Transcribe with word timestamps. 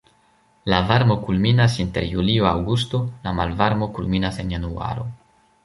La 0.73 0.77
varmo 0.91 1.17
kulminas 1.27 1.75
inter 1.83 2.07
julio-aŭgusto, 2.13 3.03
la 3.29 3.35
malvarmo 3.43 3.91
kulminas 3.99 4.41
en 4.47 4.53
januaro. 4.59 5.07